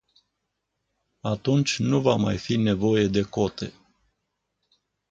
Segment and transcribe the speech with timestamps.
[1.21, 3.73] Atunci nu va mai fi nevoie de cote.